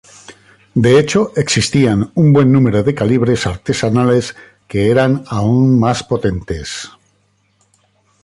De 0.73 0.97
hecho, 0.99 1.31
existían 1.35 2.09
un 2.15 2.33
buen 2.33 2.51
número 2.51 2.81
de 2.81 2.95
calibres 2.95 3.45
artesanales 3.45 4.35
que 4.67 4.89
eran 4.89 5.23
aún 5.27 5.79
más 5.79 6.01
potentes. 6.03 6.89